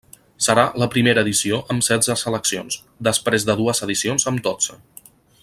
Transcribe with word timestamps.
Serà 0.43 0.61
la 0.83 0.87
primera 0.95 1.23
edició 1.25 1.59
amb 1.73 1.85
setze 1.89 2.15
seleccions, 2.23 2.79
després 3.09 3.47
de 3.51 3.57
dues 3.61 3.83
edicions 3.89 4.27
amb 4.33 4.47
dotze. 4.49 4.81